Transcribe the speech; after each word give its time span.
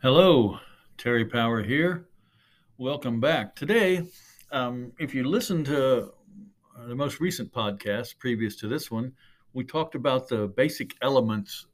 Hello, 0.00 0.60
Terry 0.96 1.24
Power 1.24 1.60
here. 1.60 2.06
Welcome 2.76 3.18
back. 3.18 3.56
Today, 3.56 4.06
um, 4.52 4.92
if 5.00 5.12
you 5.12 5.24
listen 5.24 5.64
to 5.64 6.12
the 6.86 6.94
most 6.94 7.18
recent 7.18 7.52
podcast 7.52 8.16
previous 8.16 8.54
to 8.58 8.68
this 8.68 8.92
one, 8.92 9.12
we 9.54 9.64
talked 9.64 9.96
about 9.96 10.28
the 10.28 10.46
basic 10.46 10.94
elements 11.02 11.66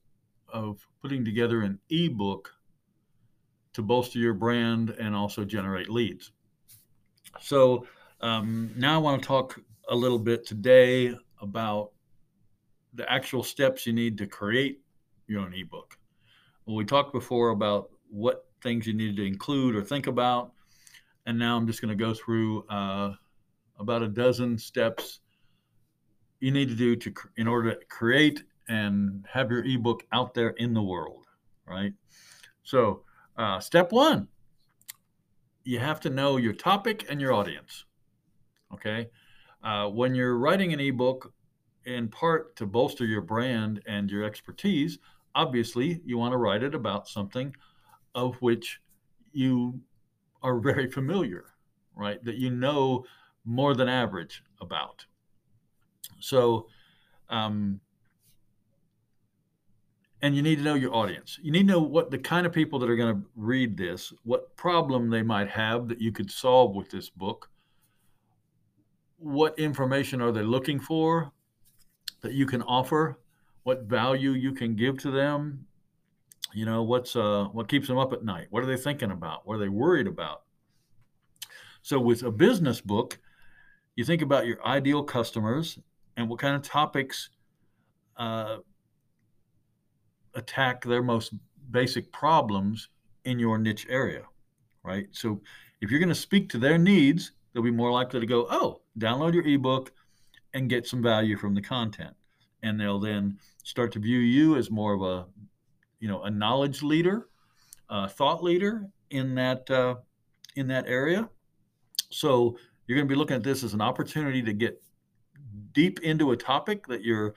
of 0.48 0.88
putting 1.02 1.22
together 1.22 1.60
an 1.60 1.79
ebook 1.90 2.50
to 3.74 3.82
bolster 3.82 4.20
your 4.20 4.32
brand 4.32 4.88
and 4.98 5.14
also 5.14 5.45
generate 5.45 5.91
leads. 5.91 6.32
So 7.43 7.86
um, 8.22 8.72
now 8.75 8.95
I 8.95 9.02
want 9.02 9.20
to 9.20 9.29
talk 9.29 9.61
a 9.91 9.95
little 9.95 10.18
bit 10.18 10.46
today 10.46 11.14
about 11.43 11.91
the 12.95 13.04
actual 13.12 13.43
steps 13.43 13.86
you 13.86 13.93
need 13.93 14.16
to 14.16 14.26
create 14.26 14.80
your 15.26 15.43
own 15.43 15.52
ebook. 15.52 15.98
Well, 16.64 16.76
we 16.76 16.86
talked 16.86 17.12
before 17.12 17.50
about 17.50 17.90
what 18.11 18.46
things 18.63 18.86
you 18.86 18.94
needed 18.94 19.17
to 19.17 19.26
include 19.26 19.76
or 19.76 19.82
think 19.82 20.07
about. 20.07 20.53
And 21.26 21.39
now 21.39 21.57
I'm 21.57 21.67
just 21.67 21.81
going 21.81 21.96
to 21.96 22.04
go 22.04 22.14
through 22.14 22.67
uh, 22.68 23.12
about 23.79 24.03
a 24.03 24.08
dozen 24.08 24.58
steps 24.58 25.21
you 26.40 26.50
need 26.50 26.68
to 26.68 26.75
do 26.75 26.95
to 26.96 27.12
in 27.36 27.48
order 27.48 27.75
to 27.75 27.86
create 27.86 28.43
and 28.68 29.25
have 29.31 29.50
your 29.50 29.64
ebook 29.64 30.04
out 30.12 30.35
there 30.35 30.50
in 30.50 30.75
the 30.75 30.82
world, 30.82 31.26
right? 31.67 31.93
So, 32.62 33.03
uh, 33.36 33.61
step 33.61 33.92
one, 33.92 34.28
you 35.64 35.78
have 35.78 36.00
to 36.00 36.11
know 36.11 36.36
your 36.36 36.53
topic 36.53 37.06
and 37.09 37.20
your 37.20 37.33
audience. 37.33 37.84
Okay, 38.73 39.09
uh, 39.62 39.89
when 39.89 40.14
you're 40.14 40.36
writing 40.36 40.73
an 40.73 40.81
ebook, 40.81 41.33
in 41.86 42.09
part 42.09 42.56
to 42.56 42.67
bolster 42.67 43.05
your 43.05 43.20
brand 43.20 43.83
and 43.86 44.11
your 44.11 44.25
expertise, 44.25 44.98
obviously 45.34 46.00
you 46.05 46.19
want 46.19 46.33
to 46.33 46.39
write 46.39 46.62
it 46.62 46.75
about 46.75 47.09
something 47.09 47.55
of 48.15 48.37
which 48.37 48.81
you 49.33 49.81
are 50.43 50.59
very 50.59 50.91
familiar, 50.91 51.47
right? 51.95 52.23
That 52.25 52.37
you 52.37 52.51
know 52.51 53.05
more 53.45 53.75
than 53.75 53.89
average 53.89 54.43
about. 54.61 55.05
So, 56.21 56.69
um, 57.29 57.81
and 60.23 60.34
you 60.34 60.43
need 60.43 60.56
to 60.56 60.62
know 60.62 60.75
your 60.75 60.95
audience. 60.95 61.39
You 61.43 61.53
need 61.53 61.67
to 61.67 61.75
know 61.75 61.81
what 61.81 62.11
the 62.11 62.19
kind 62.19 62.47
of 62.47 62.53
people 62.53 62.79
that 62.79 62.89
are 62.89 62.97
going 62.97 63.15
to 63.15 63.23
read 63.37 63.77
this, 63.77 64.12
what 64.23 64.56
problem 64.56 65.11
they 65.11 65.23
might 65.23 65.51
have 65.51 65.89
that 65.89 66.01
you 66.01 66.12
could 66.12 66.31
solve 66.31 66.75
with 66.75 66.91
this 66.91 67.11
book, 67.11 67.51
what 69.19 69.59
information 69.59 70.23
are 70.23 70.33
they 70.33 70.43
looking 70.43 70.81
for 70.81 71.33
that 72.23 72.33
you 72.33 72.47
can 72.47 72.62
offer, 72.62 73.19
what 73.65 73.83
value 73.83 74.31
you 74.31 74.53
can 74.53 74.75
give 74.75 74.99
to 74.99 75.11
them, 75.11 75.67
you 76.55 76.64
know, 76.64 76.83
what's 76.83 77.16
uh, 77.16 77.44
what 77.52 77.69
keeps 77.69 77.88
them 77.88 77.98
up 77.98 78.12
at 78.12 78.24
night? 78.24 78.47
What 78.50 78.62
are 78.62 78.66
they 78.66 78.77
thinking 78.77 79.10
about? 79.10 79.47
What 79.47 79.56
are 79.56 79.58
they 79.58 79.69
worried 79.69 80.06
about? 80.06 80.42
So 81.83 81.98
with 81.98 82.22
a 82.22 82.30
business 82.30 82.80
book, 82.80 83.19
you 83.97 84.05
think 84.05 84.22
about 84.22 84.47
your 84.47 84.64
ideal 84.66 85.02
customers 85.02 85.78
and 86.16 86.28
what 86.28 86.38
kind 86.38 86.56
of 86.56 86.62
topics 86.62 87.30
uh, 88.16 88.58
attack 90.34 90.84
their 90.84 91.02
most 91.02 91.34
basic 91.70 92.10
problems 92.12 92.88
in 93.25 93.38
your 93.38 93.58
niche 93.58 93.86
area, 93.88 94.22
right? 94.82 95.06
So 95.12 95.41
if 95.80 95.91
you're 95.91 96.00
going 96.00 96.08
to 96.08 96.14
speak 96.14 96.48
to 96.50 96.58
their 96.58 96.78
needs, 96.78 97.32
they'll 97.52 97.62
be 97.62 97.70
more 97.70 97.92
likely 97.92 98.20
to 98.20 98.27
go, 98.27 98.47
oh, 98.50 98.80
download 98.98 99.34
your 99.34 99.47
ebook 99.47 99.92
and 100.55 100.70
get 100.70 100.86
some 100.86 101.02
value 101.02 101.36
from 101.36 101.55
the 101.55 101.62
content. 101.62 102.14
And 102.62 102.80
they'll 102.80 103.00
then 103.00 103.38
start 103.62 103.92
to 103.92 103.98
view 103.98 104.19
you 104.19 104.56
as 104.56 104.70
more 104.70 104.94
of 104.94 105.02
a 105.02 105.27
you 106.00 106.09
know 106.09 106.23
a 106.23 106.31
knowledge 106.31 106.83
leader, 106.83 107.28
a 107.89 108.09
thought 108.09 108.42
leader 108.42 108.87
in 109.11 109.34
that 109.34 109.71
uh, 109.71 109.97
in 110.56 110.66
that 110.69 110.87
area. 110.87 111.28
So 112.10 112.56
you're 112.87 112.97
going 112.97 113.09
to 113.09 113.12
be 113.12 113.19
looking 113.19 113.37
at 113.37 113.43
this 113.43 113.65
as 113.65 113.75
an 113.75 113.81
opportunity 113.81 114.43
to 114.43 114.53
get 114.53 114.82
deep 115.72 116.00
into 116.00 116.31
a 116.32 116.37
topic 116.37 116.87
that 116.87 117.03
your 117.03 117.34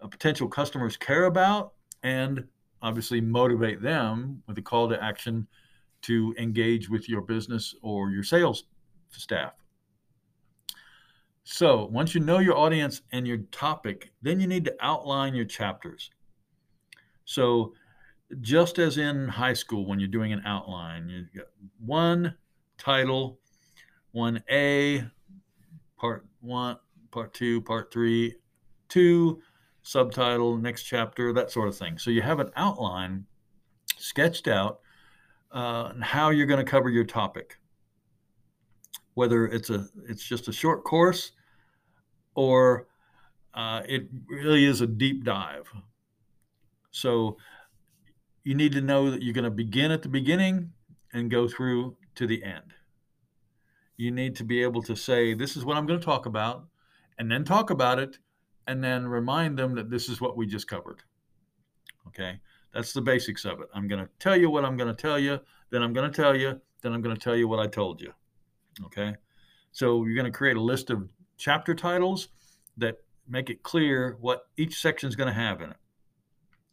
uh, 0.00 0.06
potential 0.06 0.48
customers 0.48 0.96
care 0.96 1.24
about, 1.24 1.72
and 2.02 2.44
obviously 2.82 3.20
motivate 3.20 3.82
them 3.82 4.42
with 4.46 4.58
a 4.58 4.62
call 4.62 4.88
to 4.88 5.02
action 5.02 5.46
to 6.02 6.34
engage 6.38 6.88
with 6.88 7.08
your 7.08 7.22
business 7.22 7.74
or 7.82 8.10
your 8.10 8.22
sales 8.22 8.64
staff. 9.10 9.54
So, 11.44 11.86
once 11.86 12.14
you 12.14 12.20
know 12.20 12.38
your 12.38 12.56
audience 12.56 13.02
and 13.12 13.26
your 13.26 13.38
topic, 13.52 14.12
then 14.22 14.40
you 14.40 14.46
need 14.46 14.64
to 14.64 14.74
outline 14.80 15.34
your 15.34 15.44
chapters. 15.44 16.10
So, 17.26 17.74
just 18.40 18.78
as 18.78 18.98
in 18.98 19.28
high 19.28 19.52
school 19.52 19.86
when 19.86 20.00
you're 20.00 20.08
doing 20.08 20.32
an 20.32 20.42
outline, 20.44 21.08
you've 21.08 21.32
got 21.34 21.46
one 21.78 22.36
title, 22.78 23.38
one 24.12 24.42
A, 24.50 25.04
part 25.96 26.26
one, 26.40 26.78
part 27.10 27.34
two, 27.34 27.60
part 27.62 27.92
three, 27.92 28.36
two, 28.88 29.40
subtitle, 29.82 30.56
next 30.56 30.84
chapter, 30.84 31.32
that 31.32 31.50
sort 31.50 31.68
of 31.68 31.76
thing. 31.76 31.98
So 31.98 32.10
you 32.10 32.22
have 32.22 32.40
an 32.40 32.50
outline 32.56 33.26
sketched 33.98 34.48
out 34.48 34.80
uh, 35.52 35.92
how 36.00 36.30
you're 36.30 36.46
going 36.46 36.64
to 36.64 36.70
cover 36.70 36.90
your 36.90 37.04
topic. 37.04 37.58
Whether 39.14 39.46
it's 39.46 39.70
a 39.70 39.86
it's 40.08 40.24
just 40.24 40.48
a 40.48 40.52
short 40.52 40.82
course 40.82 41.32
or 42.34 42.88
uh, 43.54 43.82
it 43.88 44.08
really 44.28 44.64
is 44.64 44.80
a 44.80 44.86
deep 44.88 45.24
dive. 45.24 45.70
So 46.90 47.36
you 48.44 48.54
need 48.54 48.72
to 48.72 48.80
know 48.80 49.10
that 49.10 49.22
you're 49.22 49.34
going 49.34 49.44
to 49.44 49.50
begin 49.50 49.90
at 49.90 50.02
the 50.02 50.08
beginning 50.08 50.70
and 51.12 51.30
go 51.30 51.48
through 51.48 51.96
to 52.14 52.26
the 52.26 52.44
end. 52.44 52.74
You 53.96 54.10
need 54.10 54.36
to 54.36 54.44
be 54.44 54.62
able 54.62 54.82
to 54.82 54.94
say, 54.94 55.34
This 55.34 55.56
is 55.56 55.64
what 55.64 55.76
I'm 55.76 55.86
going 55.86 55.98
to 55.98 56.04
talk 56.04 56.26
about, 56.26 56.66
and 57.18 57.30
then 57.30 57.44
talk 57.44 57.70
about 57.70 57.98
it, 57.98 58.18
and 58.66 58.84
then 58.84 59.06
remind 59.06 59.58
them 59.58 59.74
that 59.76 59.90
this 59.90 60.08
is 60.08 60.20
what 60.20 60.36
we 60.36 60.46
just 60.46 60.68
covered. 60.68 61.02
Okay, 62.08 62.38
that's 62.72 62.92
the 62.92 63.00
basics 63.00 63.44
of 63.44 63.60
it. 63.60 63.68
I'm 63.74 63.88
going 63.88 64.04
to 64.04 64.10
tell 64.18 64.36
you 64.36 64.50
what 64.50 64.64
I'm 64.64 64.76
going 64.76 64.94
to 64.94 65.00
tell 65.00 65.18
you, 65.18 65.40
then 65.70 65.82
I'm 65.82 65.92
going 65.92 66.10
to 66.10 66.14
tell 66.14 66.36
you, 66.36 66.60
then 66.82 66.92
I'm 66.92 67.00
going 67.00 67.16
to 67.16 67.20
tell 67.20 67.36
you 67.36 67.48
what 67.48 67.60
I 67.60 67.66
told 67.66 68.00
you. 68.00 68.12
Okay, 68.86 69.14
so 69.72 70.04
you're 70.04 70.16
going 70.16 70.30
to 70.30 70.36
create 70.36 70.56
a 70.56 70.62
list 70.62 70.90
of 70.90 71.08
chapter 71.38 71.74
titles 71.74 72.28
that 72.76 72.98
make 73.26 73.48
it 73.48 73.62
clear 73.62 74.18
what 74.20 74.48
each 74.56 74.80
section 74.82 75.08
is 75.08 75.16
going 75.16 75.28
to 75.28 75.40
have 75.40 75.62
in 75.62 75.70
it 75.70 75.76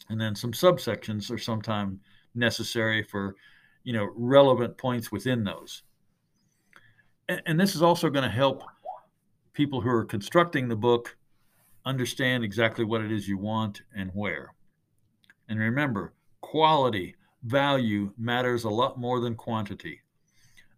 and 0.10 0.20
then 0.20 0.36
some 0.36 0.52
subsections 0.52 1.32
are 1.32 1.38
sometimes 1.38 2.00
necessary 2.36 3.04
for 3.04 3.36
you 3.84 3.94
know 3.94 4.10
relevant 4.16 4.78
points 4.78 5.12
within 5.12 5.44
those. 5.44 5.84
And, 7.30 7.42
and 7.46 7.60
this 7.60 7.76
is 7.76 7.82
also 7.82 8.10
going 8.10 8.24
to 8.24 8.36
help 8.36 8.64
people 9.54 9.82
who 9.82 9.90
are 9.90 10.06
constructing 10.06 10.68
the 10.68 10.76
book 10.76 11.18
understand 11.86 12.44
exactly 12.44 12.86
what 12.86 13.02
it 13.02 13.12
is 13.12 13.28
you 13.28 13.38
want 13.38 13.82
and 13.96 14.12
where. 14.14 14.54
And 15.50 15.60
remember 15.60 16.14
quality 16.42 17.16
value 17.44 18.14
matters 18.18 18.64
a 18.64 18.70
lot 18.70 19.00
more 19.00 19.20
than 19.20 19.36
quantity. 19.36 20.02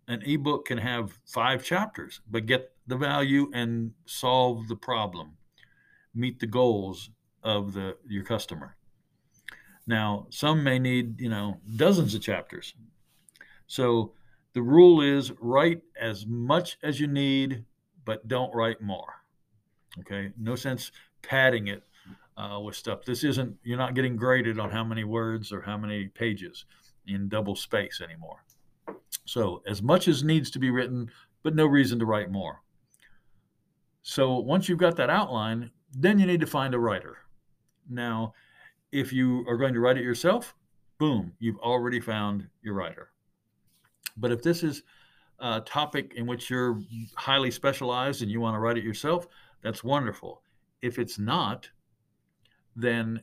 An 0.07 0.21
ebook 0.25 0.65
can 0.65 0.77
have 0.77 1.19
five 1.25 1.63
chapters 1.63 2.21
but 2.29 2.45
get 2.45 2.71
the 2.87 2.97
value 2.97 3.49
and 3.53 3.91
solve 4.05 4.67
the 4.67 4.75
problem. 4.75 5.37
Meet 6.15 6.39
the 6.39 6.47
goals 6.47 7.09
of 7.43 7.73
the 7.73 7.97
your 8.07 8.23
customer 8.23 8.75
now, 9.85 10.27
some 10.29 10.63
may 10.63 10.79
need, 10.79 11.19
you 11.19 11.29
know, 11.29 11.59
dozens 11.75 12.15
of 12.15 12.21
chapters. 12.21 12.73
So 13.67 14.13
the 14.53 14.61
rule 14.61 15.01
is 15.01 15.31
write 15.39 15.81
as 15.99 16.25
much 16.25 16.77
as 16.83 16.99
you 16.99 17.07
need, 17.07 17.65
but 18.05 18.27
don't 18.27 18.53
write 18.55 18.81
more. 18.81 19.13
Okay. 19.99 20.31
No 20.39 20.55
sense 20.55 20.91
padding 21.21 21.67
it 21.67 21.83
uh, 22.37 22.59
with 22.59 22.75
stuff. 22.75 23.03
This 23.05 23.23
isn't, 23.23 23.57
you're 23.63 23.77
not 23.77 23.93
getting 23.93 24.15
graded 24.15 24.59
on 24.59 24.71
how 24.71 24.83
many 24.83 25.03
words 25.03 25.51
or 25.51 25.61
how 25.61 25.77
many 25.77 26.07
pages 26.07 26.65
in 27.07 27.27
double 27.27 27.55
space 27.55 28.01
anymore. 28.01 28.43
So 29.25 29.61
as 29.67 29.81
much 29.81 30.07
as 30.07 30.23
needs 30.23 30.49
to 30.51 30.59
be 30.59 30.69
written, 30.69 31.11
but 31.43 31.55
no 31.55 31.65
reason 31.65 31.99
to 31.99 32.05
write 32.05 32.31
more. 32.31 32.61
So 34.01 34.39
once 34.39 34.67
you've 34.67 34.79
got 34.79 34.97
that 34.97 35.09
outline, 35.09 35.71
then 35.93 36.19
you 36.19 36.25
need 36.25 36.41
to 36.41 36.47
find 36.47 36.73
a 36.73 36.79
writer. 36.79 37.17
Now, 37.89 38.33
if 38.93 39.11
you 39.11 39.43
are 39.47 39.57
going 39.57 39.73
to 39.73 39.79
write 39.79 39.97
it 39.97 40.03
yourself, 40.03 40.55
boom, 40.99 41.33
you've 41.39 41.57
already 41.57 41.99
found 41.99 42.47
your 42.61 42.75
writer. 42.75 43.09
But 44.15 44.31
if 44.31 44.43
this 44.43 44.61
is 44.61 44.83
a 45.39 45.61
topic 45.61 46.13
in 46.15 46.27
which 46.27 46.49
you're 46.49 46.79
highly 47.15 47.49
specialized 47.49 48.21
and 48.21 48.29
you 48.29 48.39
want 48.39 48.53
to 48.55 48.59
write 48.59 48.77
it 48.77 48.83
yourself, 48.83 49.27
that's 49.63 49.83
wonderful. 49.83 50.43
If 50.83 50.99
it's 50.99 51.17
not, 51.17 51.67
then 52.75 53.21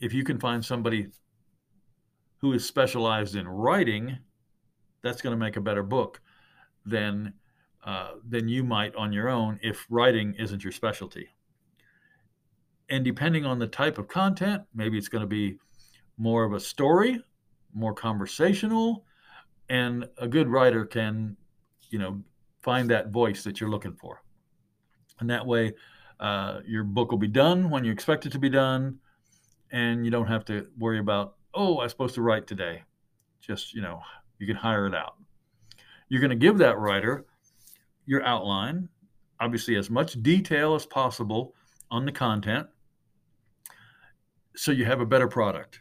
if 0.00 0.14
you 0.14 0.22
can 0.22 0.38
find 0.38 0.64
somebody 0.64 1.08
who 2.38 2.52
is 2.52 2.64
specialized 2.64 3.34
in 3.34 3.48
writing, 3.48 4.18
that's 5.02 5.20
going 5.20 5.32
to 5.32 5.44
make 5.44 5.56
a 5.56 5.60
better 5.60 5.82
book 5.82 6.20
than 6.86 7.34
uh, 7.84 8.12
than 8.26 8.48
you 8.48 8.62
might 8.62 8.94
on 8.94 9.12
your 9.12 9.28
own 9.28 9.58
if 9.62 9.84
writing 9.90 10.34
isn't 10.38 10.64
your 10.64 10.72
specialty 10.72 11.28
and 12.90 13.04
depending 13.04 13.44
on 13.44 13.58
the 13.58 13.66
type 13.66 13.98
of 13.98 14.08
content, 14.08 14.62
maybe 14.74 14.98
it's 14.98 15.08
going 15.08 15.22
to 15.22 15.26
be 15.26 15.58
more 16.18 16.44
of 16.44 16.52
a 16.52 16.60
story, 16.60 17.20
more 17.72 17.94
conversational, 17.94 19.04
and 19.68 20.08
a 20.18 20.28
good 20.28 20.48
writer 20.48 20.84
can, 20.84 21.36
you 21.90 21.98
know, 21.98 22.22
find 22.62 22.90
that 22.90 23.10
voice 23.10 23.42
that 23.44 23.60
you're 23.60 23.70
looking 23.70 23.94
for. 23.94 24.22
And 25.20 25.30
that 25.30 25.46
way, 25.46 25.72
uh, 26.20 26.60
your 26.66 26.84
book 26.84 27.10
will 27.10 27.18
be 27.18 27.28
done 27.28 27.70
when 27.70 27.84
you 27.84 27.92
expect 27.92 28.26
it 28.26 28.32
to 28.32 28.38
be 28.38 28.48
done, 28.48 28.98
and 29.72 30.04
you 30.04 30.10
don't 30.10 30.28
have 30.28 30.44
to 30.46 30.68
worry 30.78 30.98
about, 30.98 31.36
oh, 31.54 31.80
I'm 31.80 31.88
supposed 31.88 32.14
to 32.16 32.22
write 32.22 32.46
today. 32.46 32.82
Just, 33.40 33.74
you 33.74 33.82
know, 33.82 34.00
you 34.38 34.46
can 34.46 34.56
hire 34.56 34.86
it 34.86 34.94
out. 34.94 35.16
You're 36.08 36.20
going 36.20 36.30
to 36.30 36.36
give 36.36 36.58
that 36.58 36.78
writer 36.78 37.24
your 38.06 38.22
outline, 38.24 38.88
obviously, 39.40 39.76
as 39.76 39.90
much 39.90 40.22
detail 40.22 40.74
as 40.74 40.86
possible 40.86 41.54
on 41.90 42.04
the 42.04 42.12
content 42.12 42.66
so 44.56 44.72
you 44.72 44.84
have 44.84 45.00
a 45.00 45.06
better 45.06 45.28
product. 45.28 45.80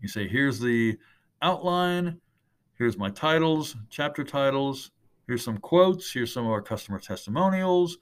You 0.00 0.08
say, 0.08 0.26
here's 0.26 0.58
the 0.58 0.98
outline, 1.42 2.20
here's 2.76 2.96
my 2.96 3.10
titles, 3.10 3.76
chapter 3.88 4.24
titles, 4.24 4.90
here's 5.26 5.44
some 5.44 5.58
quotes, 5.58 6.12
here's 6.12 6.32
some 6.32 6.46
of 6.46 6.52
our 6.52 6.62
customer 6.62 6.98
testimonials 6.98 7.98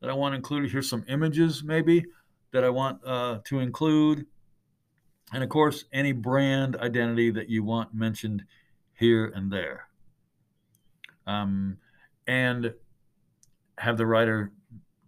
that 0.00 0.10
I 0.10 0.14
want 0.14 0.34
included, 0.34 0.70
here's 0.70 0.88
some 0.88 1.04
images 1.08 1.62
maybe 1.62 2.04
that 2.52 2.64
I 2.64 2.70
want 2.70 3.04
uh, 3.04 3.38
to 3.44 3.60
include. 3.60 4.26
And 5.32 5.42
of 5.42 5.48
course, 5.48 5.84
any 5.92 6.12
brand 6.12 6.76
identity 6.76 7.30
that 7.30 7.48
you 7.48 7.62
want 7.62 7.94
mentioned 7.94 8.44
here 8.94 9.32
and 9.34 9.50
there. 9.50 9.88
Um, 11.26 11.78
and 12.26 12.74
have 13.78 13.96
the 13.96 14.06
writer 14.06 14.52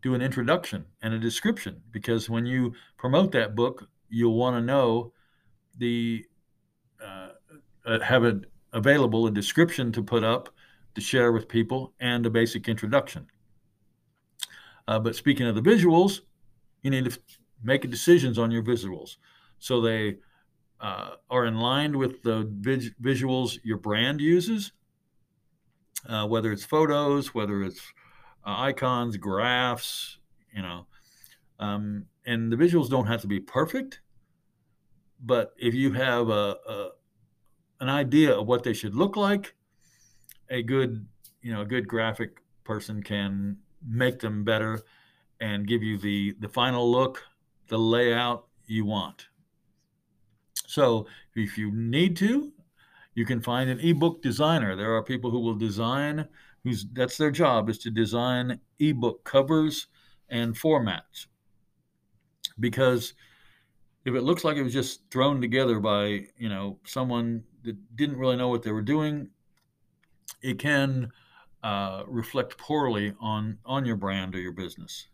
do 0.03 0.15
an 0.15 0.23
introduction 0.23 0.85
and 1.03 1.15
a 1.15 1.19
description 1.19 1.81
because 1.91 2.29
when 2.29 2.47
you 2.47 2.73
promote 2.97 3.33
that 3.33 3.55
book, 3.55 3.89
you'll 4.15 4.37
want 4.37 4.57
to 4.57 4.63
know 4.63 5.13
the 5.79 6.25
uh, 7.05 7.29
uh, 7.85 8.01
have 8.01 8.25
it 8.25 8.45
available 8.73 9.27
a 9.27 9.31
description 9.31 9.93
to 9.93 10.03
put 10.03 10.25
up 10.25 10.49
to 10.95 11.01
share 11.01 11.33
with 11.33 11.49
people 11.49 11.93
and 12.01 12.25
a 12.25 12.31
basic 12.31 12.69
introduction. 12.69 13.27
Uh, 14.87 14.99
but 14.99 15.17
speaking 15.17 15.47
of 15.47 15.55
the 15.55 15.63
visuals, 15.63 16.21
you 16.83 16.91
need 16.91 17.11
to 17.11 17.19
make 17.63 17.89
decisions 17.91 18.39
on 18.39 18.51
your 18.51 18.63
visuals 18.63 19.17
so 19.59 19.81
they 19.81 20.17
uh, 20.81 21.13
are 21.31 21.47
in 21.47 21.57
line 21.59 21.97
with 21.97 22.23
the 22.23 22.47
vis- 22.61 22.91
visuals 23.03 23.59
your 23.65 23.79
brand 23.79 24.21
uses, 24.21 24.73
uh, 26.09 26.27
whether 26.27 26.53
it's 26.53 26.65
photos, 26.65 27.35
whether 27.35 27.63
it's 27.63 27.81
uh, 28.47 28.55
icons, 28.59 29.17
graphs, 29.17 30.19
you 30.55 30.61
know. 30.63 30.87
Um, 31.59 32.07
and 32.27 32.53
the 32.53 32.57
visuals 32.57 32.91
don't 32.91 33.07
have 33.07 33.23
to 33.23 33.27
be 33.27 33.41
perfect, 33.41 34.01
but 35.25 35.55
if 35.59 35.75
you 35.75 35.93
have 35.93 36.29
a, 36.29 36.57
a 36.69 36.89
an 37.81 37.89
idea 37.89 38.33
of 38.33 38.47
what 38.47 38.63
they 38.63 38.73
should 38.73 38.95
look 38.95 39.17
like, 39.17 39.55
a 40.51 40.63
good 40.63 41.07
you 41.43 41.53
know 41.53 41.63
a 41.63 41.67
good 41.67 41.89
graphic 41.89 42.41
person 42.65 43.03
can 43.03 43.59
make 43.87 44.21
them 44.21 44.45
better 44.45 44.83
and 45.41 45.67
give 45.67 45.83
you 45.83 45.99
the 45.99 46.37
the 46.41 46.49
final 46.49 46.91
look, 46.91 47.25
the 47.69 47.79
layout 47.79 48.47
you 48.67 48.85
want. 48.85 49.29
So 50.67 51.07
if 51.35 51.59
you 51.59 51.71
need 51.73 52.17
to, 52.19 52.53
you 53.15 53.25
can 53.25 53.41
find 53.41 53.71
an 53.71 53.81
ebook 53.81 54.23
designer. 54.23 54.77
There 54.77 54.95
are 54.95 55.03
people 55.03 55.31
who 55.31 55.41
will 55.41 55.55
design 55.55 56.29
who's 56.63 56.87
that's 56.93 57.17
their 57.17 57.31
job 57.31 57.69
is 57.69 57.79
to 57.79 57.91
design 57.91 58.61
ebook 58.79 59.25
covers 59.25 59.87
and 60.29 60.55
formats. 60.55 61.27
Because 62.59 63.15
if 64.05 64.15
it 64.15 64.23
looks 64.23 64.45
like 64.45 64.57
it 64.57 64.63
was 64.63 64.73
just 64.73 65.11
thrown 65.11 65.41
together 65.41 65.81
by 65.81 66.27
you 66.37 66.49
know 66.49 66.79
someone 66.85 67.43
that 67.63 67.97
didn't 67.97 68.19
really 68.19 68.37
know 68.37 68.49
what 68.49 68.63
they 68.63 68.73
were 68.73 68.83
doing, 68.83 69.31
it 70.43 70.59
can 70.59 71.11
uh, 71.63 72.03
reflect 72.07 72.59
poorly 72.59 73.15
on 73.21 73.59
on 73.65 73.85
your 73.87 73.97
brand 73.97 74.35
or 74.35 74.41
your 74.41 74.53
business. 74.53 75.09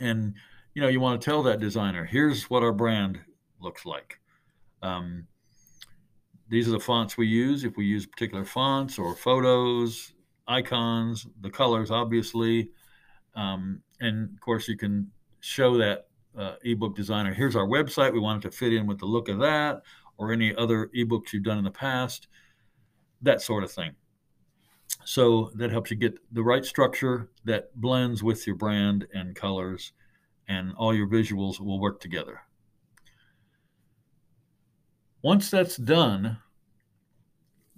And 0.00 0.34
you 0.74 0.80
know 0.80 0.88
you 0.88 1.00
want 1.00 1.20
to 1.20 1.24
tell 1.24 1.42
that 1.42 1.60
designer, 1.60 2.04
here's 2.04 2.48
what 2.48 2.62
our 2.62 2.72
brand 2.72 3.20
looks 3.60 3.84
like. 3.84 4.18
Um, 4.82 5.26
these 6.48 6.68
are 6.68 6.72
the 6.72 6.80
fonts 6.80 7.16
we 7.16 7.26
use. 7.26 7.64
If 7.64 7.76
we 7.76 7.84
use 7.84 8.06
particular 8.06 8.44
fonts 8.44 8.98
or 8.98 9.14
photos, 9.14 10.12
icons, 10.48 11.26
the 11.40 11.50
colors, 11.50 11.90
obviously, 11.90 12.70
um, 13.34 13.82
and 14.00 14.30
of 14.34 14.40
course 14.40 14.68
you 14.68 14.76
can 14.76 15.10
show 15.40 15.76
that 15.78 16.06
uh, 16.36 16.54
ebook 16.64 16.96
designer. 16.96 17.34
Here's 17.34 17.56
our 17.56 17.66
website. 17.66 18.12
We 18.12 18.20
want 18.20 18.44
it 18.44 18.50
to 18.50 18.56
fit 18.56 18.72
in 18.72 18.86
with 18.86 18.98
the 18.98 19.06
look 19.06 19.28
of 19.28 19.38
that 19.40 19.82
or 20.16 20.32
any 20.32 20.54
other 20.54 20.90
ebooks 20.96 21.32
you've 21.32 21.42
done 21.42 21.58
in 21.58 21.64
the 21.64 21.70
past, 21.70 22.28
that 23.22 23.42
sort 23.42 23.64
of 23.64 23.70
thing. 23.70 23.92
So 25.04 25.50
that 25.56 25.70
helps 25.70 25.90
you 25.90 25.96
get 25.96 26.18
the 26.32 26.42
right 26.42 26.64
structure 26.64 27.30
that 27.44 27.74
blends 27.80 28.22
with 28.22 28.46
your 28.46 28.56
brand 28.56 29.06
and 29.12 29.34
colors, 29.34 29.92
and 30.48 30.72
all 30.76 30.94
your 30.94 31.08
visuals 31.08 31.58
will 31.60 31.80
work 31.80 32.00
together. 32.00 32.40
Once 35.22 35.50
that's 35.50 35.76
done, 35.76 36.38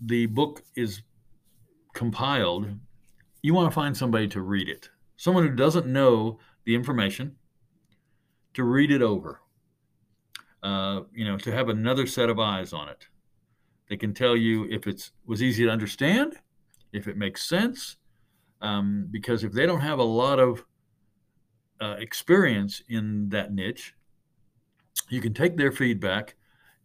the 0.03 0.27
book 0.27 0.63
is 0.77 1.03
compiled. 1.95 2.69
You 3.43 3.55
want 3.55 3.71
to 3.71 3.75
find 3.75 3.97
somebody 3.97 4.29
to 4.29 4.43
read 4.43 4.69
it, 4.69 4.91
someone 5.17 5.47
who 5.47 5.55
doesn't 5.55 5.87
know 5.87 6.39
the 6.65 6.75
information 6.75 7.37
to 8.55 8.65
read 8.65 8.91
it 8.91 9.03
over. 9.03 9.41
Uh, 10.63 11.03
you 11.13 11.27
know, 11.27 11.37
to 11.37 11.53
have 11.53 11.69
another 11.69 12.07
set 12.07 12.31
of 12.31 12.41
eyes 12.41 12.73
on 12.73 12.89
it. 12.89 13.07
They 13.91 13.99
can 13.99 14.15
tell 14.15 14.35
you 14.35 14.67
if 14.71 14.87
it 14.87 15.11
was 15.27 15.43
easy 15.43 15.65
to 15.65 15.71
understand, 15.71 16.37
if 16.93 17.07
it 17.07 17.19
makes 17.19 17.47
sense, 17.47 17.97
um, 18.63 19.07
because 19.11 19.45
if 19.45 19.53
they 19.53 19.67
don't 19.67 19.83
have 19.83 19.99
a 19.99 20.05
lot 20.05 20.39
of 20.39 20.65
uh, 21.83 21.97
experience 21.99 22.83
in 22.89 23.29
that 23.29 23.53
niche, 23.53 23.95
you 25.11 25.21
can 25.21 25.35
take 25.35 25.59
their 25.59 25.71
feedback 25.71 26.35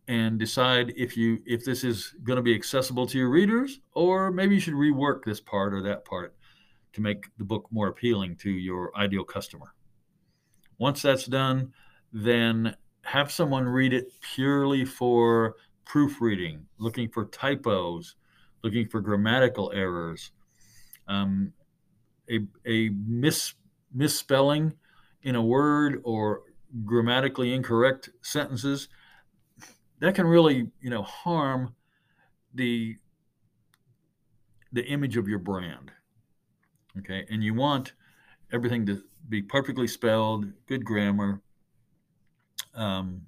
and 0.10 0.40
decide 0.40 0.92
if 0.98 1.16
you 1.16 1.40
if 1.46 1.64
this 1.64 1.84
is 1.84 2.16
going 2.24 2.38
to 2.38 2.44
be 2.44 2.56
accessible 2.56 3.08
to 3.08 3.18
your 3.18 3.30
readers, 3.30 3.80
or 3.94 4.32
maybe 4.32 4.56
you 4.56 4.62
should 4.62 4.74
rework 4.74 5.24
this 5.24 5.40
part 5.40 5.74
or 5.74 5.82
that 5.84 6.04
part 6.04 6.36
to 6.94 7.02
make 7.02 7.26
the 7.38 7.44
book 7.46 7.68
more 7.72 7.88
appealing 7.88 8.36
to 8.38 8.50
your 8.50 8.92
ideal 8.98 9.24
customer. 9.24 9.74
Once 10.80 11.04
that's 11.04 11.26
done, 11.26 11.72
then 12.12 12.76
have 13.04 13.32
someone 13.32 13.66
read 13.66 13.94
it 13.94 14.08
purely 14.34 14.84
for 14.84 15.56
proofreading, 15.86 16.66
looking 16.80 17.10
for 17.10 17.26
typos, 17.26 18.16
looking 18.64 18.88
for 18.88 19.02
grammatical 19.02 19.72
errors, 19.74 20.32
um, 21.08 21.54
a, 22.30 22.40
a 22.66 22.90
mis, 22.90 23.54
misspelling 23.94 24.74
in 25.22 25.36
a 25.36 25.42
word 25.42 26.02
or 26.04 26.42
grammatically 26.86 27.54
incorrect 27.54 28.10
sentences 28.22 28.90
that 30.00 30.16
can 30.16 30.26
really 30.26 30.70
you 30.82 30.90
know 30.90 31.02
harm 31.02 31.76
the 32.54 32.96
the 34.72 34.86
image 34.86 35.18
of 35.18 35.28
your 35.28 35.40
brand. 35.40 35.92
Okay? 37.00 37.26
And 37.30 37.44
you 37.44 37.54
want 37.54 37.94
everything 38.52 38.86
to 38.86 39.02
be 39.28 39.42
perfectly 39.42 39.88
spelled, 39.88 40.46
good 40.68 40.84
grammar. 40.84 41.42
Um, 42.74 43.22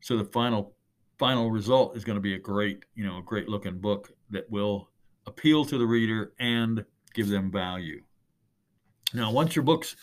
so 0.00 0.16
the 0.16 0.24
final 0.24 0.74
final 1.18 1.50
result 1.50 1.96
is 1.96 2.04
going 2.04 2.16
to 2.16 2.20
be 2.20 2.34
a 2.34 2.38
great, 2.38 2.84
you 2.94 3.04
know, 3.04 3.18
a 3.18 3.22
great 3.22 3.48
looking 3.48 3.78
book 3.78 4.12
that 4.30 4.50
will 4.50 4.90
appeal 5.26 5.64
to 5.64 5.78
the 5.78 5.86
reader 5.86 6.32
and 6.38 6.84
give 7.14 7.28
them 7.28 7.50
value. 7.50 8.02
Now, 9.14 9.32
once 9.32 9.56
your 9.56 9.64
book's 9.64 9.96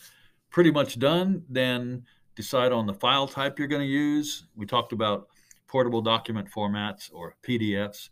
pretty 0.50 0.72
much 0.72 0.98
done, 0.98 1.44
then 1.48 2.06
decide 2.36 2.72
on 2.72 2.88
the 2.88 2.96
file 2.96 3.28
type 3.28 3.60
you're 3.60 3.68
going 3.68 3.84
to 3.84 3.88
use. 3.88 4.46
We 4.56 4.66
talked 4.66 4.92
about 4.92 5.28
portable 5.68 6.02
document 6.02 6.50
formats 6.50 7.12
or 7.14 7.36
PDFs. 7.48 8.10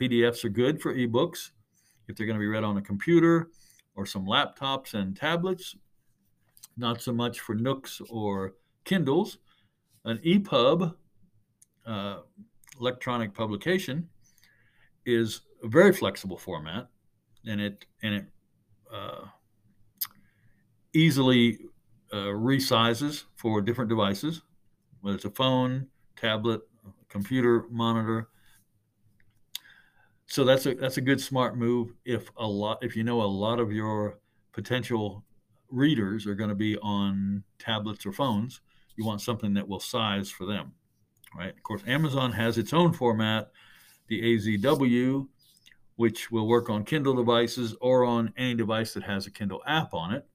PDFs 0.00 0.44
are 0.44 0.48
good 0.48 0.80
for 0.80 0.94
ebooks 0.94 1.50
if 2.08 2.16
they're 2.16 2.26
going 2.26 2.38
to 2.38 2.42
be 2.42 2.46
read 2.46 2.64
on 2.64 2.76
a 2.76 2.82
computer 2.82 3.48
or 3.96 4.06
some 4.06 4.26
laptops 4.26 4.94
and 4.94 5.16
tablets, 5.16 5.76
not 6.76 7.00
so 7.00 7.12
much 7.12 7.40
for 7.40 7.54
Nooks 7.54 8.00
or 8.10 8.54
Kindles. 8.84 9.38
An 10.04 10.18
EPUB, 10.18 10.94
uh, 11.86 12.16
electronic 12.78 13.32
publication, 13.32 14.08
is 15.06 15.42
a 15.62 15.68
very 15.68 15.92
flexible 15.92 16.36
format, 16.36 16.88
and 17.46 17.60
it 17.60 17.86
and 18.02 18.14
it 18.14 18.26
uh, 18.92 19.24
easily 20.92 21.58
uh, 22.12 22.32
resizes 22.32 23.24
for 23.36 23.60
different 23.60 23.88
devices, 23.88 24.42
whether 25.00 25.16
it's 25.16 25.24
a 25.24 25.30
phone, 25.30 25.86
tablet, 26.16 26.62
computer, 27.08 27.64
monitor, 27.70 28.28
so 30.26 30.44
that's 30.44 30.66
a 30.66 30.74
that's 30.74 30.96
a 30.96 31.02
good 31.02 31.20
smart 31.20 31.56
move 31.56 31.92
if 32.04 32.30
a 32.36 32.46
lot 32.46 32.78
if 32.82 32.96
you 32.96 33.04
know 33.04 33.22
a 33.22 33.24
lot 33.24 33.60
of 33.60 33.72
your 33.72 34.18
potential 34.52 35.24
readers 35.70 36.26
are 36.26 36.34
going 36.34 36.48
to 36.48 36.54
be 36.54 36.78
on 36.78 37.42
tablets 37.58 38.06
or 38.06 38.12
phones 38.12 38.60
you 38.96 39.04
want 39.04 39.20
something 39.20 39.54
that 39.54 39.66
will 39.66 39.80
size 39.80 40.30
for 40.30 40.46
them 40.46 40.72
right? 41.34 41.54
Of 41.54 41.62
course, 41.62 41.82
Amazon 41.86 42.32
has 42.32 42.58
its 42.58 42.72
own 42.72 42.92
format, 42.92 43.50
the 44.08 44.22
AZW, 44.22 45.28
which 45.96 46.30
will 46.30 46.46
work 46.46 46.70
on 46.70 46.84
Kindle 46.84 47.14
devices 47.14 47.74
or 47.80 48.04
on 48.04 48.32
any 48.36 48.54
device 48.54 48.94
that 48.94 49.02
has 49.04 49.26
a 49.26 49.30
Kindle 49.30 49.62
app 49.66 49.94
on 49.94 50.14
it. 50.14 50.26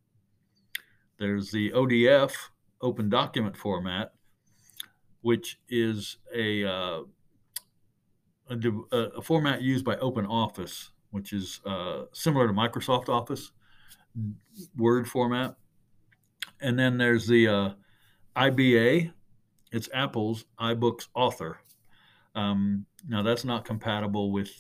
There's 1.17 1.51
the 1.51 1.71
ODF, 1.71 2.33
Open 2.81 3.09
Document 3.09 3.57
Format, 3.57 4.13
which 5.21 5.59
is 5.67 6.17
a, 6.33 6.63
uh, 6.63 7.01
a, 8.49 8.97
a, 9.17 9.21
format 9.21 9.61
used 9.61 9.85
by 9.85 9.97
Open 9.97 10.25
Office, 10.25 10.91
which 11.11 11.33
is 11.33 11.61
uh, 11.65 12.03
similar 12.13 12.47
to 12.47 12.53
Microsoft 12.53 13.09
Office 13.09 13.51
Word 14.75 15.07
format. 15.07 15.55
And 16.61 16.77
then 16.77 16.97
there's 16.97 17.27
the 17.27 17.47
uh, 17.47 17.69
IBA, 18.35 19.11
it's 19.71 19.89
Apple's 19.93 20.45
iBooks 20.59 21.07
Author. 21.13 21.59
Um, 22.35 22.85
now 23.07 23.21
that's 23.21 23.45
not 23.45 23.65
compatible 23.65 24.31
with 24.31 24.51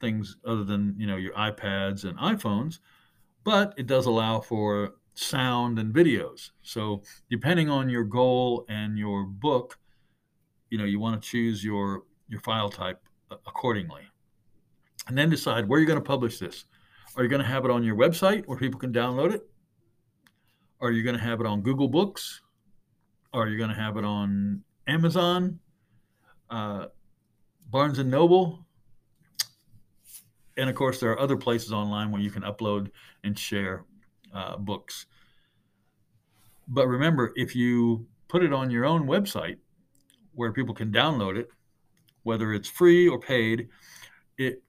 things 0.00 0.36
other 0.44 0.64
than 0.64 0.94
you 0.98 1.06
know 1.06 1.16
your 1.16 1.32
iPads 1.34 2.04
and 2.04 2.18
iPhones, 2.18 2.78
but 3.44 3.74
it 3.76 3.86
does 3.86 4.06
allow 4.06 4.40
for 4.40 4.94
sound 5.14 5.78
and 5.78 5.94
videos. 5.94 6.50
So 6.62 7.02
depending 7.30 7.68
on 7.68 7.88
your 7.88 8.04
goal 8.04 8.64
and 8.68 8.98
your 8.98 9.24
book, 9.24 9.78
you 10.70 10.78
know 10.78 10.84
you 10.84 10.98
want 10.98 11.22
to 11.22 11.28
choose 11.28 11.64
your 11.64 12.02
your 12.32 12.40
file 12.40 12.70
type 12.70 12.98
accordingly, 13.30 14.02
and 15.06 15.16
then 15.16 15.28
decide 15.28 15.68
where 15.68 15.78
you're 15.78 15.86
going 15.86 15.98
to 15.98 16.04
publish 16.04 16.38
this. 16.38 16.64
Are 17.14 17.22
you 17.22 17.28
going 17.28 17.42
to 17.42 17.46
have 17.46 17.66
it 17.66 17.70
on 17.70 17.84
your 17.84 17.94
website 17.94 18.46
where 18.46 18.56
people 18.56 18.80
can 18.80 18.92
download 18.92 19.34
it? 19.34 19.46
Are 20.80 20.90
you 20.90 21.02
going 21.02 21.16
to 21.16 21.22
have 21.22 21.40
it 21.40 21.46
on 21.46 21.60
Google 21.60 21.88
Books? 21.88 22.40
Are 23.34 23.46
you 23.46 23.58
going 23.58 23.68
to 23.68 23.76
have 23.76 23.98
it 23.98 24.04
on 24.04 24.64
Amazon, 24.86 25.60
uh, 26.50 26.86
Barnes 27.70 27.98
and 27.98 28.10
Noble? 28.10 28.64
And 30.56 30.68
of 30.70 30.74
course, 30.74 31.00
there 31.00 31.10
are 31.10 31.20
other 31.20 31.36
places 31.36 31.72
online 31.72 32.10
where 32.10 32.22
you 32.22 32.30
can 32.30 32.42
upload 32.42 32.90
and 33.24 33.38
share 33.38 33.84
uh, 34.34 34.56
books. 34.56 35.06
But 36.66 36.88
remember, 36.88 37.32
if 37.36 37.54
you 37.54 38.06
put 38.28 38.42
it 38.42 38.52
on 38.52 38.70
your 38.70 38.86
own 38.86 39.06
website 39.06 39.58
where 40.34 40.52
people 40.52 40.74
can 40.74 40.90
download 40.90 41.36
it, 41.38 41.50
whether 42.22 42.52
it's 42.52 42.68
free 42.68 43.08
or 43.08 43.18
paid, 43.18 43.68
it 44.38 44.62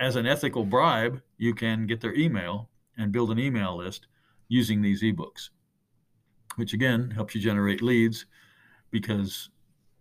as 0.00 0.16
an 0.16 0.26
ethical 0.26 0.64
bribe, 0.64 1.20
you 1.38 1.54
can 1.54 1.86
get 1.86 2.00
their 2.00 2.14
email 2.14 2.70
and 2.96 3.12
build 3.12 3.30
an 3.30 3.38
email 3.38 3.76
list 3.76 4.06
using 4.48 4.82
these 4.82 5.02
ebooks 5.02 5.50
which 6.56 6.72
again 6.72 7.10
helps 7.10 7.34
you 7.34 7.40
generate 7.40 7.82
leads 7.82 8.26
because 8.90 9.50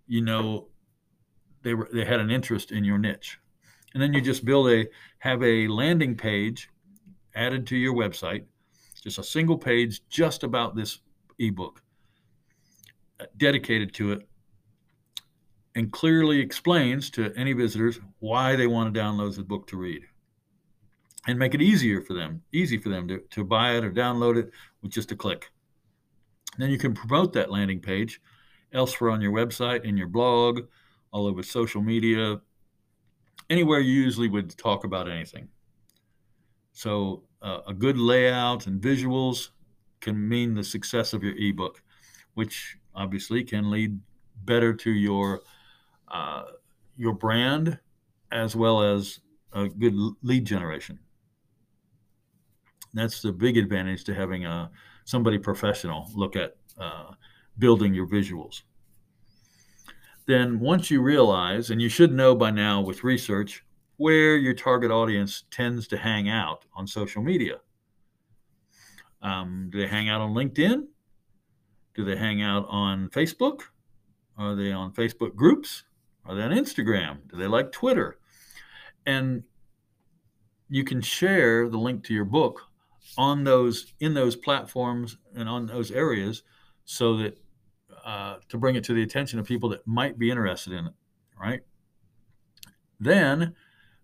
you 0.08 0.22
know 0.22 0.67
they 1.63 1.74
were 1.74 1.89
they 1.93 2.05
had 2.05 2.20
an 2.20 2.31
interest 2.31 2.72
in 2.72 2.84
your 2.84 2.98
niche. 2.98 3.39
And 3.93 4.01
then 4.01 4.13
you 4.13 4.22
just 4.22 4.46
build 4.46 4.70
a 4.70 4.88
have 5.20 5.43
a 5.43 5.67
landing 5.67 6.15
page 6.15 6.70
added 7.36 7.67
to 7.67 7.77
your 7.77 7.93
website, 7.93 8.46
just 9.01 9.17
a 9.17 9.24
single 9.24 9.58
page 9.58 10.01
just 10.10 10.43
about 10.43 10.75
this 10.75 11.00
ebook 11.39 11.81
uh, 13.20 13.25
dedicated 13.38 13.93
to 13.96 14.12
it 14.13 14.27
and 15.75 15.91
clearly 15.91 16.39
explains 16.39 17.09
to 17.09 17.33
any 17.35 17.53
visitors 17.53 17.99
why 18.19 18.55
they 18.55 18.67
want 18.67 18.93
to 18.93 18.99
download 18.99 19.35
the 19.35 19.43
book 19.43 19.67
to 19.67 19.77
read 19.77 20.03
and 21.27 21.37
make 21.37 21.53
it 21.53 21.61
easier 21.61 22.01
for 22.01 22.13
them 22.13 22.41
easy 22.51 22.77
for 22.77 22.89
them 22.89 23.07
to, 23.07 23.19
to 23.29 23.43
buy 23.43 23.75
it 23.75 23.83
or 23.83 23.91
download 23.91 24.37
it 24.37 24.51
with 24.81 24.91
just 24.91 25.11
a 25.11 25.15
click 25.15 25.51
then 26.57 26.69
you 26.69 26.77
can 26.77 26.93
promote 26.93 27.33
that 27.33 27.51
landing 27.51 27.79
page 27.79 28.21
elsewhere 28.73 29.11
on 29.11 29.21
your 29.21 29.31
website, 29.31 29.83
in 29.83 29.97
your 29.97 30.07
blog, 30.07 30.61
all 31.11 31.27
over 31.27 31.43
social 31.43 31.81
media, 31.81 32.41
anywhere 33.49 33.79
you 33.79 34.01
usually 34.01 34.29
would 34.29 34.57
talk 34.57 34.83
about 34.83 35.09
anything. 35.09 35.47
So, 36.73 37.23
uh, 37.41 37.59
a 37.67 37.73
good 37.73 37.97
layout 37.97 38.67
and 38.67 38.81
visuals 38.81 39.49
can 39.99 40.27
mean 40.27 40.53
the 40.53 40.63
success 40.63 41.13
of 41.13 41.23
your 41.23 41.35
ebook, 41.35 41.81
which 42.33 42.77
obviously 42.95 43.43
can 43.43 43.69
lead 43.69 43.99
better 44.45 44.73
to 44.73 44.91
your 44.91 45.41
uh, 46.11 46.43
your 46.97 47.13
brand 47.13 47.79
as 48.31 48.55
well 48.55 48.81
as 48.81 49.19
a 49.53 49.67
good 49.67 49.95
lead 50.21 50.45
generation. 50.45 50.99
That's 52.93 53.21
the 53.21 53.31
big 53.31 53.57
advantage 53.57 54.03
to 54.05 54.13
having 54.13 54.45
a 54.45 54.69
somebody 55.05 55.37
professional 55.37 56.09
look 56.13 56.35
at 56.35 56.55
uh, 56.77 57.11
building 57.57 57.93
your 57.93 58.07
visuals. 58.07 58.63
Then, 60.27 60.59
once 60.59 60.91
you 60.91 61.01
realize, 61.01 61.71
and 61.71 61.81
you 61.81 61.89
should 61.89 62.13
know 62.13 62.35
by 62.35 62.51
now 62.51 62.81
with 62.81 63.03
research, 63.03 63.65
where 63.97 64.35
your 64.35 64.53
target 64.53 64.91
audience 64.91 65.43
tends 65.51 65.87
to 65.87 65.97
hang 65.97 66.29
out 66.29 66.65
on 66.73 66.87
social 66.87 67.21
media. 67.21 67.57
Um, 69.21 69.69
do 69.71 69.79
they 69.79 69.87
hang 69.87 70.09
out 70.09 70.21
on 70.21 70.33
LinkedIn? 70.33 70.85
Do 71.93 72.05
they 72.05 72.15
hang 72.15 72.41
out 72.41 72.65
on 72.69 73.09
Facebook? 73.09 73.61
Are 74.37 74.55
they 74.55 74.71
on 74.71 74.93
Facebook 74.93 75.35
groups? 75.35 75.83
Are 76.25 76.35
they 76.35 76.41
on 76.41 76.51
Instagram? 76.51 77.17
Do 77.29 77.37
they 77.37 77.47
like 77.47 77.71
Twitter? 77.71 78.17
And 79.05 79.43
you 80.69 80.83
can 80.85 81.01
share 81.01 81.67
the 81.67 81.77
link 81.77 82.03
to 82.05 82.13
your 82.13 82.25
book 82.25 82.61
on 83.17 83.43
those 83.43 83.93
in 83.99 84.13
those 84.13 84.35
platforms 84.35 85.17
and 85.35 85.49
on 85.49 85.65
those 85.67 85.91
areas 85.91 86.43
so 86.85 87.17
that 87.17 87.37
uh, 88.05 88.37
to 88.49 88.57
bring 88.57 88.75
it 88.75 88.83
to 88.85 88.93
the 88.93 89.03
attention 89.03 89.37
of 89.37 89.45
people 89.45 89.69
that 89.69 89.85
might 89.85 90.17
be 90.17 90.31
interested 90.31 90.73
in 90.73 90.87
it 90.87 90.93
right 91.39 91.61
then 92.99 93.53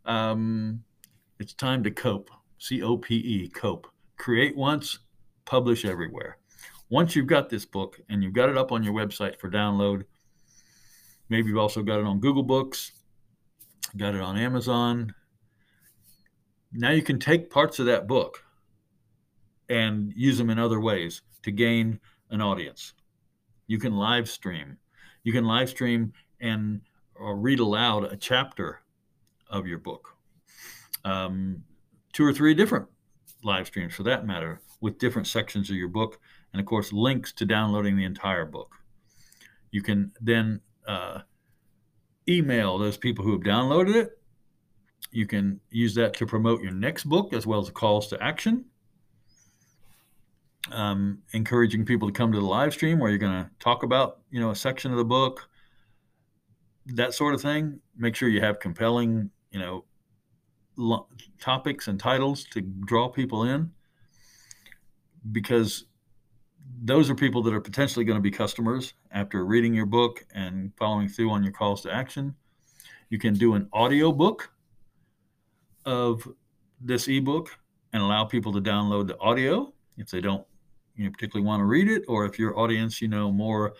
um, 0.06 0.84
it's 1.40 1.54
time 1.54 1.84
to 1.84 1.92
cope 1.92 2.30
c-o-p-e 2.58 3.48
cope 3.50 3.88
create 4.18 4.56
once 4.56 5.00
publish 5.46 5.86
everywhere 5.86 6.38
once 6.90 7.16
you've 7.16 7.28
got 7.28 7.50
this 7.50 7.66
book 7.66 8.00
and 8.10 8.24
you've 8.24 8.34
got 8.34 8.50
it 8.50 8.58
up 8.58 8.72
on 8.72 8.84
your 8.84 8.94
website 8.94 9.40
for 9.40 9.50
download 9.50 10.04
maybe 11.30 11.50
you've 11.50 11.58
also 11.58 11.82
got 11.82 12.00
it 12.00 12.06
on 12.06 12.20
google 12.20 12.44
books 12.44 12.92
got 13.96 14.16
it 14.16 14.22
on 14.22 14.38
amazon 14.38 15.14
now 16.72 16.92
you 16.92 17.02
can 17.02 17.20
take 17.20 17.50
parts 17.50 17.80
of 17.80 17.86
that 17.86 18.08
book 18.08 18.44
and 19.70 20.14
use 20.16 20.38
them 20.38 20.50
in 20.50 20.60
other 20.60 20.80
ways 20.80 21.22
to 21.44 21.52
gain 21.52 22.00
an 22.30 22.42
audience. 22.42 22.94
You 23.68 23.80
can 23.80 23.96
live 23.96 24.30
stream. 24.30 24.78
You 25.24 25.34
can 25.34 25.46
live 25.46 25.70
stream 25.70 26.14
and 26.40 26.82
or 27.16 27.36
read 27.36 27.60
aloud 27.60 28.06
a 28.06 28.16
chapter 28.16 28.82
of 29.50 29.66
your 29.66 29.80
book. 29.80 30.16
Um, 31.04 31.64
two 32.14 32.24
or 32.24 32.34
three 32.34 32.54
different 32.54 32.88
live 33.44 33.68
streams 33.68 33.96
for 33.96 34.04
that 34.04 34.26
matter, 34.26 34.62
with 34.82 35.00
different 35.00 35.28
sections 35.28 35.70
of 35.70 35.76
your 35.76 35.88
book, 35.88 36.20
and 36.54 36.60
of 36.60 36.66
course, 36.66 36.94
links 36.94 37.34
to 37.34 37.46
downloading 37.46 37.98
the 37.98 38.04
entire 38.04 38.46
book. 38.46 38.76
You 39.72 39.82
can 39.82 40.12
then 40.22 40.62
uh, 40.88 41.20
email 42.28 42.78
those 42.78 42.98
people 42.98 43.24
who 43.24 43.34
have 43.34 43.42
downloaded 43.42 43.96
it. 43.96 44.20
You 45.12 45.26
can 45.26 45.60
use 45.70 45.96
that 45.96 46.14
to 46.16 46.26
promote 46.26 46.62
your 46.62 46.72
next 46.72 47.04
book 47.04 47.34
as 47.34 47.46
well 47.46 47.62
as 47.62 47.70
calls 47.70 48.08
to 48.08 48.22
action. 48.22 48.66
Um, 50.72 51.20
encouraging 51.32 51.86
people 51.86 52.10
to 52.10 52.14
come 52.14 52.32
to 52.34 52.40
the 52.40 52.46
live 52.46 52.74
stream 52.74 53.00
where 53.00 53.10
you're 53.10 53.20
going 53.20 53.44
to 53.44 53.50
talk 53.60 53.84
about 53.84 54.20
you 54.32 54.42
know 54.42 54.50
a 54.50 54.56
section 54.56 54.92
of 54.92 54.98
the 54.98 55.06
book 55.06 55.48
that 56.88 57.14
sort 57.14 57.34
of 57.34 57.42
thing. 57.42 57.80
Make 57.96 58.16
sure 58.16 58.28
you 58.28 58.42
have 58.42 58.60
compelling 58.60 59.30
you 59.52 59.60
know 59.60 59.86
lo- 60.76 61.08
topics 61.40 61.88
and 61.88 62.00
titles 62.00 62.46
to 62.52 62.62
draw 62.62 63.10
people 63.10 63.44
in. 63.44 63.72
Because 65.32 65.86
those 66.84 67.10
are 67.10 67.16
people 67.16 67.42
that 67.44 67.54
are 67.54 67.62
potentially 67.62 68.06
going 68.06 68.18
to 68.18 68.22
be 68.22 68.32
customers 68.32 68.94
after 69.12 69.46
reading 69.46 69.74
your 69.74 69.86
book 69.86 70.26
and 70.34 70.72
following 70.78 71.08
through 71.08 71.30
on 71.30 71.44
your 71.44 71.54
calls 71.54 71.82
to 71.82 71.94
action 71.94 72.36
you 73.10 73.18
can 73.18 73.34
do 73.34 73.54
an 73.54 73.68
audio 73.74 74.12
book 74.12 74.52
of 75.86 76.28
this 76.82 77.08
ebook 77.08 77.58
and 77.94 78.02
allow 78.02 78.26
people 78.26 78.52
to 78.52 78.62
download 78.62 79.08
the 79.08 79.18
audio 79.20 79.74
if 79.98 80.10
they 80.10 80.22
don't 80.22 80.46
you 80.98 81.06
know, 81.06 81.12
particularly 81.12 81.46
want 81.46 81.62
to 81.62 81.66
read 81.66 81.88
it, 81.88 82.04
or 82.08 82.26
if 82.26 82.38
your 82.38 82.58
audience, 82.60 83.02
you 83.02 83.08
know, 83.08 83.32
more 83.32 83.76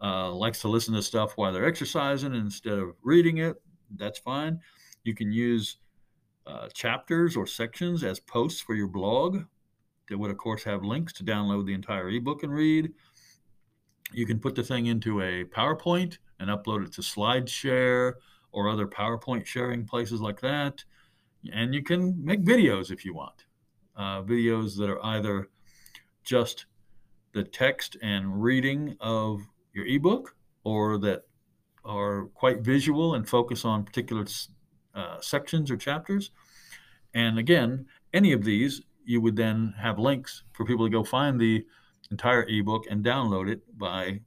uh, 0.00 0.30
likes 0.32 0.60
to 0.60 0.68
listen 0.68 0.94
to 0.94 1.02
stuff 1.02 1.32
while 1.36 1.52
they're 1.52 1.66
exercising 1.66 2.34
instead 2.34 2.78
of 2.78 2.94
reading 3.02 3.38
it, 3.38 3.60
that's 3.96 4.18
fine. 4.18 4.60
You 5.04 5.14
can 5.14 5.32
use 5.32 5.78
uh, 6.46 6.68
chapters 6.72 7.36
or 7.36 7.46
sections 7.46 8.04
as 8.04 8.20
posts 8.20 8.60
for 8.60 8.74
your 8.74 8.86
blog 8.86 9.42
that 10.10 10.18
would, 10.18 10.30
of 10.30 10.36
course, 10.36 10.62
have 10.64 10.82
links 10.82 11.12
to 11.14 11.24
download 11.24 11.64
the 11.64 11.72
entire 11.72 12.10
ebook 12.10 12.42
and 12.42 12.52
read. 12.52 12.92
You 14.12 14.26
can 14.26 14.40
put 14.40 14.56
the 14.56 14.62
thing 14.62 14.86
into 14.86 15.22
a 15.22 15.44
PowerPoint 15.44 16.18
and 16.40 16.50
upload 16.50 16.84
it 16.84 16.92
to 16.94 17.00
SlideShare 17.00 18.14
or 18.52 18.68
other 18.68 18.86
PowerPoint 18.86 19.46
sharing 19.46 19.86
places 19.86 20.20
like 20.20 20.40
that. 20.40 20.84
And 21.52 21.72
you 21.72 21.82
can 21.82 22.22
make 22.22 22.44
videos 22.44 22.90
if 22.90 23.04
you 23.04 23.14
want, 23.14 23.46
uh, 23.96 24.22
videos 24.22 24.76
that 24.78 24.90
are 24.90 25.02
either 25.06 25.48
just 26.24 26.66
the 27.32 27.44
text 27.44 27.96
and 28.02 28.42
reading 28.42 28.96
of 29.00 29.40
your 29.72 29.86
ebook 29.86 30.34
or 30.64 30.98
that 30.98 31.22
are 31.84 32.26
quite 32.34 32.60
visual 32.60 33.14
and 33.14 33.28
focus 33.28 33.64
on 33.64 33.84
particular 33.84 34.26
uh, 34.94 35.20
sections 35.20 35.70
or 35.70 35.76
chapters. 35.76 36.32
And 37.14 37.38
again, 37.38 37.86
any 38.12 38.32
of 38.32 38.44
these, 38.44 38.82
you 39.04 39.20
would 39.20 39.36
then 39.36 39.74
have 39.78 39.98
links 39.98 40.44
for 40.52 40.64
people 40.64 40.86
to 40.86 40.90
go 40.90 41.04
find 41.04 41.40
the 41.40 41.64
entire 42.10 42.46
ebook 42.48 42.84
and 42.90 43.04
download 43.04 43.50
it 43.50 43.60
by 43.78 44.20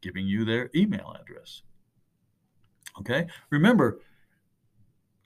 giving 0.00 0.26
you 0.26 0.44
their 0.44 0.70
email 0.74 1.16
address. 1.20 1.62
Okay? 3.00 3.26
Remember, 3.50 4.00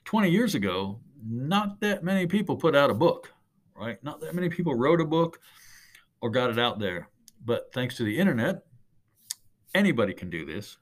20 0.04 0.30
years 0.30 0.54
ago, 0.54 1.00
not 1.25 1.80
that 1.80 2.02
many 2.02 2.26
people 2.26 2.56
put 2.56 2.75
out 2.75 2.90
a 2.90 2.94
book, 2.94 3.32
right? 3.75 4.02
Not 4.02 4.20
that 4.20 4.35
many 4.35 4.49
people 4.49 4.75
wrote 4.75 5.00
a 5.00 5.04
book 5.04 5.40
or 6.20 6.30
got 6.30 6.50
it 6.50 6.59
out 6.59 6.78
there. 6.78 7.09
But 7.44 7.73
thanks 7.73 7.97
to 7.97 8.04
the 8.04 8.18
internet, 8.18 8.64
anybody 9.75 10.12
can 10.12 10.30
do 10.30 10.44
this. 10.44 10.78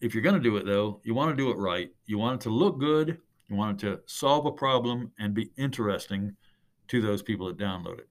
If 0.00 0.14
you're 0.14 0.22
going 0.22 0.36
to 0.36 0.40
do 0.40 0.56
it, 0.56 0.66
though, 0.66 1.00
you 1.04 1.14
want 1.14 1.30
to 1.30 1.36
do 1.36 1.50
it 1.50 1.56
right. 1.56 1.90
You 2.06 2.18
want 2.18 2.40
it 2.40 2.44
to 2.44 2.50
look 2.50 2.78
good. 2.78 3.18
You 3.48 3.56
wanted 3.56 3.78
to 3.80 4.00
solve 4.06 4.46
a 4.46 4.52
problem 4.52 5.12
and 5.18 5.34
be 5.34 5.50
interesting 5.56 6.36
to 6.88 7.00
those 7.00 7.22
people 7.22 7.46
that 7.46 7.58
download 7.58 7.98
it. 7.98 8.08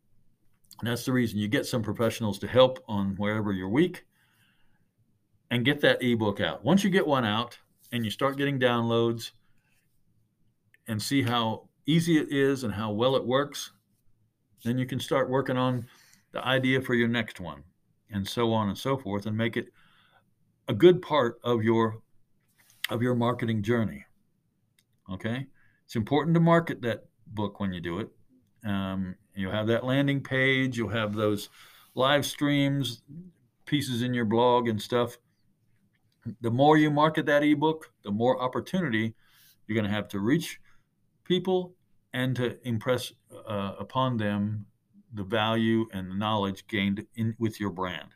And 0.79 0.89
that's 0.89 1.05
the 1.05 1.13
reason 1.13 1.39
you 1.39 1.47
get 1.47 1.65
some 1.65 1.83
professionals 1.83 2.39
to 2.39 2.47
help 2.47 2.83
on 2.87 3.15
wherever 3.17 3.51
you're 3.51 3.69
weak 3.69 4.05
and 5.49 5.65
get 5.65 5.81
that 5.81 6.01
ebook 6.01 6.41
out. 6.41 6.63
Once 6.63 6.83
you 6.83 6.89
get 6.89 7.07
one 7.07 7.25
out 7.25 7.57
and 7.91 8.03
you 8.03 8.11
start 8.11 8.37
getting 8.37 8.59
downloads 8.59 9.31
and 10.87 11.01
see 11.01 11.21
how 11.21 11.69
easy 11.85 12.17
it 12.17 12.31
is 12.31 12.63
and 12.63 12.73
how 12.73 12.91
well 12.91 13.15
it 13.15 13.25
works, 13.25 13.71
then 14.63 14.77
you 14.77 14.85
can 14.85 14.99
start 14.99 15.29
working 15.29 15.57
on 15.57 15.85
the 16.31 16.45
idea 16.45 16.81
for 16.81 16.93
your 16.93 17.07
next 17.07 17.39
one 17.39 17.63
and 18.11 18.27
so 18.27 18.51
on 18.51 18.67
and 18.69 18.77
so 18.77 18.97
forth 18.97 19.25
and 19.25 19.37
make 19.37 19.55
it 19.55 19.67
a 20.67 20.73
good 20.73 21.01
part 21.01 21.39
of 21.43 21.63
your 21.63 22.01
of 22.89 23.01
your 23.01 23.15
marketing 23.15 23.63
journey 23.63 24.04
okay? 25.11 25.47
It's 25.85 25.95
important 25.95 26.33
to 26.35 26.39
market 26.39 26.81
that 26.81 27.05
book 27.27 27.59
when 27.59 27.73
you 27.73 27.81
do 27.81 27.99
it. 27.99 28.09
Um, 28.63 29.15
you'll 29.35 29.51
have 29.51 29.67
that 29.67 29.83
landing 29.83 30.21
page 30.21 30.77
you'll 30.77 30.89
have 30.89 31.13
those 31.13 31.49
live 31.93 32.25
streams 32.25 33.03
pieces 33.65 34.01
in 34.01 34.13
your 34.13 34.25
blog 34.25 34.67
and 34.67 34.81
stuff. 34.81 35.17
The 36.41 36.49
more 36.49 36.77
you 36.77 36.89
market 36.89 37.27
that 37.27 37.43
ebook 37.43 37.91
the 38.03 38.11
more 38.11 38.41
opportunity 38.41 39.13
you're 39.67 39.75
going 39.75 39.89
to 39.89 39.95
have 39.95 40.07
to 40.09 40.19
reach 40.19 40.59
people 41.23 41.75
and 42.13 42.35
to 42.37 42.57
impress 42.67 43.11
uh, 43.47 43.73
upon 43.77 44.17
them 44.17 44.65
the 45.13 45.23
value 45.23 45.85
and 45.93 46.09
the 46.09 46.15
knowledge 46.15 46.67
gained 46.67 47.05
in 47.15 47.35
with 47.39 47.59
your 47.59 47.69
brand. 47.69 48.09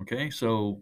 Okay, 0.00 0.30
so 0.30 0.80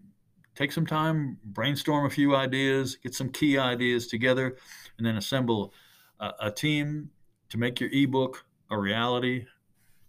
take 0.56 0.72
some 0.72 0.86
time, 0.86 1.38
brainstorm 1.44 2.06
a 2.06 2.10
few 2.10 2.34
ideas, 2.34 2.96
get 2.96 3.14
some 3.14 3.28
key 3.28 3.58
ideas 3.58 4.08
together, 4.08 4.56
and 4.98 5.06
then 5.06 5.16
assemble 5.16 5.72
a, 6.18 6.32
a 6.40 6.50
team 6.50 7.10
to 7.50 7.58
make 7.58 7.78
your 7.78 7.90
ebook 7.92 8.44
a 8.70 8.78
reality 8.78 9.46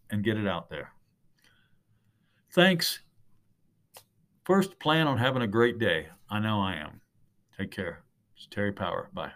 and 0.09 0.23
get 0.23 0.37
it 0.37 0.47
out 0.47 0.69
there. 0.69 0.93
Thanks. 2.53 3.01
First, 4.45 4.79
plan 4.79 5.07
on 5.07 5.17
having 5.17 5.41
a 5.41 5.47
great 5.47 5.77
day. 5.77 6.07
I 6.29 6.39
know 6.39 6.61
I 6.61 6.75
am. 6.75 7.01
Take 7.57 7.71
care. 7.71 8.03
It's 8.35 8.47
Terry 8.49 8.71
Power. 8.71 9.09
Bye. 9.13 9.33